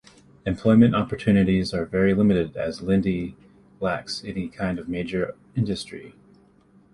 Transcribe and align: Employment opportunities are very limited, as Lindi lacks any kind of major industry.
Employment 0.47 0.95
opportunities 0.95 1.75
are 1.75 1.85
very 1.85 2.15
limited, 2.15 2.57
as 2.57 2.81
Lindi 2.81 3.35
lacks 3.79 4.23
any 4.25 4.49
kind 4.49 4.79
of 4.79 4.89
major 4.89 5.35
industry. 5.55 6.15